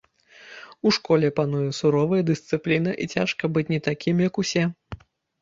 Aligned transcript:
У 0.87 0.93
школе 0.95 1.29
пануе 1.39 1.67
суровая 1.81 2.21
дысцыпліна 2.31 2.91
і 3.05 3.09
цяжка 3.19 3.51
быць 3.59 3.67
не 3.75 3.79
такім, 3.91 4.25
як 4.27 4.33
усе. 4.47 4.63